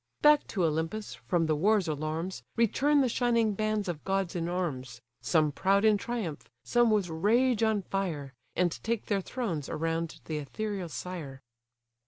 [0.23, 4.99] Back to Olympus, from the war's alarms, Return the shining bands of gods in arms;
[5.21, 10.37] Some proud in triumph, some with rage on fire; And take their thrones around the
[10.39, 11.43] ethereal sire.